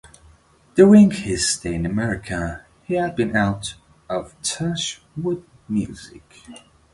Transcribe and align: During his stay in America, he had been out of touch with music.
During 0.73 1.11
his 1.11 1.47
stay 1.47 1.75
in 1.75 1.85
America, 1.85 2.65
he 2.85 2.95
had 2.95 3.15
been 3.15 3.35
out 3.35 3.75
of 4.09 4.33
touch 4.41 4.99
with 5.15 5.45
music. 5.69 6.23